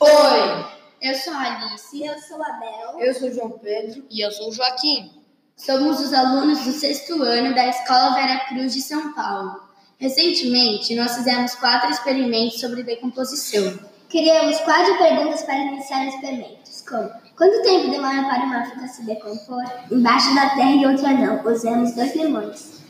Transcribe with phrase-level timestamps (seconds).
[0.00, 0.64] Oi,
[1.00, 2.02] Eu sou a Alice.
[2.04, 3.00] Eu sou a Bel.
[3.00, 4.04] eu sou o João Pedro.
[4.10, 5.10] E eu sou o Joaquim.
[5.56, 9.60] Somos os alunos do sexto ano da Escola Vera Cruz de São Paulo.
[9.98, 13.78] Recentemente, nós fizemos quatro experimentos sobre decomposição.
[14.10, 19.04] Criamos quatro perguntas para iniciar os experimentos, como quanto tempo demora para uma fruta se
[19.04, 19.64] decompor?
[19.90, 21.44] Embaixo da terra e outra não.
[21.44, 22.82] Usamos dois limões.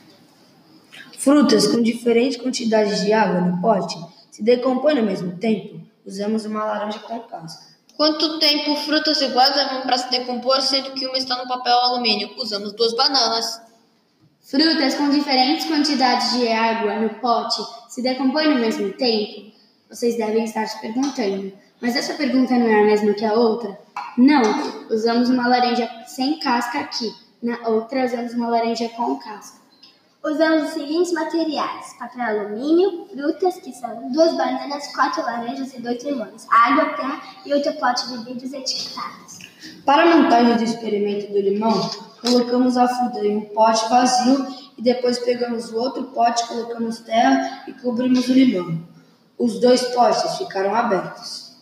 [1.18, 3.96] Frutas com diferente quantidade de água no pote
[4.30, 5.80] se decompõem ao mesmo tempo.
[6.06, 7.74] Usamos uma laranja com casca.
[7.96, 12.34] Quanto tempo frutas iguais levam para se decompor, sendo que uma está no papel alumínio?
[12.36, 13.62] Usamos duas bananas.
[14.40, 19.52] Frutas com diferentes quantidades de água no pote se decompõem ao mesmo tempo?
[19.88, 23.78] Vocês devem estar se perguntando, mas essa pergunta não é a mesma que a outra?
[24.18, 24.42] Não,
[24.90, 29.63] usamos uma laranja sem casca aqui, na outra usamos uma laranja com casca.
[30.24, 36.02] Usamos os seguintes materiais: papel alumínio, frutas, que são duas bananas, quatro laranjas e dois
[36.02, 39.40] limões, água, terra e outro pote de vidros etiquetados.
[39.84, 41.90] Para a montagem do experimento do limão,
[42.22, 44.46] colocamos a fruta em um pote vazio
[44.78, 48.80] e depois pegamos o outro pote, colocamos terra e cobrimos o limão.
[49.38, 51.54] Os dois potes ficaram abertos.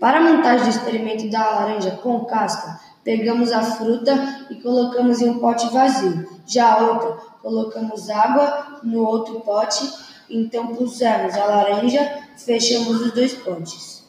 [0.00, 5.30] Para a montagem do experimento da laranja com casca, pegamos a fruta e colocamos em
[5.30, 6.28] um pote vazio.
[6.46, 7.12] Já a outra,
[7.42, 9.88] colocamos água no outro pote,
[10.28, 14.00] então pusemos a laranja, fechamos os dois potes.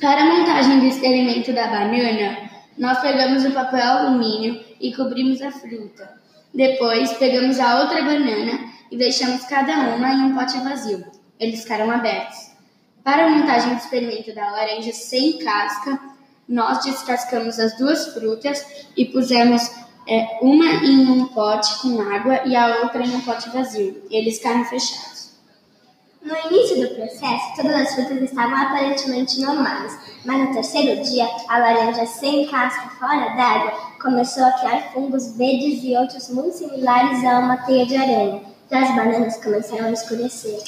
[0.00, 5.50] Para a montagem do experimento da banana, nós pegamos o papel alumínio e cobrimos a
[5.50, 6.18] fruta.
[6.54, 8.60] Depois, pegamos a outra banana
[8.90, 11.04] e deixamos cada uma em um pote vazio.
[11.38, 12.52] Eles ficaram abertos.
[13.02, 15.98] Para a montagem do experimento da laranja sem casca,
[16.48, 18.64] nós descascamos as duas frutas
[18.96, 19.70] e pusemos
[20.08, 24.02] é, uma em um pote com água e a outra em um pote vazio.
[24.10, 25.18] Eles ficaram fechados.
[26.22, 31.58] No início do processo, todas as frutas estavam aparentemente normais, mas no terceiro dia, a
[31.58, 37.38] laranja sem casca fora d'água começou a criar fungos verdes e outros muito similares a
[37.38, 38.42] uma teia de aranha.
[38.70, 40.58] E as bananas começaram a escurecer.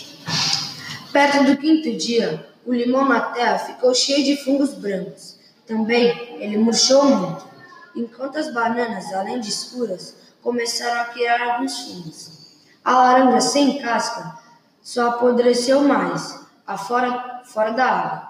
[1.12, 5.39] Perto do quinto dia, o limão na terra ficou cheio de fungos brancos.
[5.70, 6.08] Também
[6.40, 7.46] ele murchou muito,
[7.94, 12.58] enquanto as bananas, além de escuras, começaram a criar alguns fungos.
[12.84, 14.36] A laranja sem casca
[14.82, 18.28] só apodreceu mais, a fora, da água.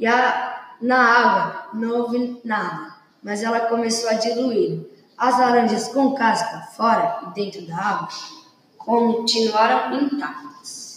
[0.00, 4.84] E a, na água não houve nada, mas ela começou a diluir.
[5.16, 8.08] As laranjas com casca fora e dentro da água
[8.78, 10.94] continuaram intactas.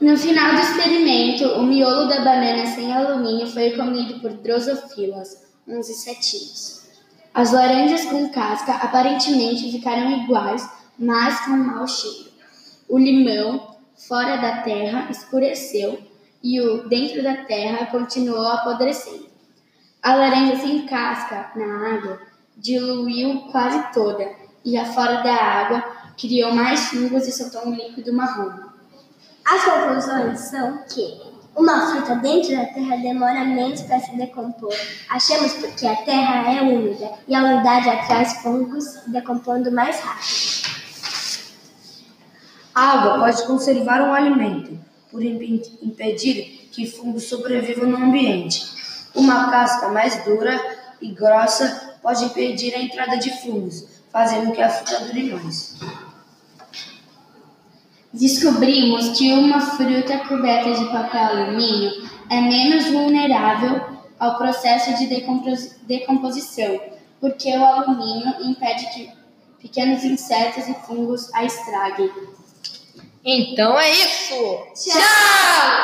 [0.00, 1.44] No final do experimento,
[1.78, 6.88] miolo da banana sem alumínio foi comido por drosofilas, uns insetinhos.
[7.32, 10.68] As laranjas com casca aparentemente ficaram iguais,
[10.98, 12.30] mas com mau cheiro.
[12.88, 16.00] O limão, fora da terra, escureceu
[16.42, 19.28] e o dentro da terra continuou apodrecendo.
[20.02, 22.20] A laranja sem casca na água
[22.56, 24.28] diluiu quase toda
[24.64, 25.84] e a fora da água
[26.18, 28.66] criou mais fungos e soltou um líquido marrom.
[29.46, 34.72] As conclusões são que uma fruta dentro da terra demora menos para se decompor.
[35.10, 40.68] Achamos porque a terra é úmida e a umidade atrai fungos, decompondo mais rápido.
[42.74, 44.78] A água pode conservar um alimento,
[45.10, 48.62] por impe- impedir que fungos sobrevivam no ambiente.
[49.14, 50.60] Uma casca mais dura
[51.00, 55.74] e grossa pode impedir a entrada de fungos, fazendo que a fruta dure mais.
[58.12, 63.80] Descobrimos que uma fruta coberta de papel alumínio é menos vulnerável
[64.18, 66.80] ao processo de decompos- decomposição,
[67.20, 69.10] porque o alumínio impede que
[69.60, 72.10] pequenos insetos e fungos a estraguem.
[73.24, 74.34] Então é isso!
[74.74, 75.78] Tchau!